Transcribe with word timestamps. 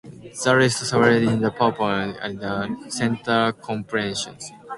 The 0.03 0.55
list 0.55 0.79
survives 0.83 1.31
in 1.31 1.41
the 1.41 1.51
Poppleton 1.51 2.15
Manuscript, 2.39 2.43
a 2.43 2.47
thirteenth-century 2.47 3.53
compilation. 3.61 4.35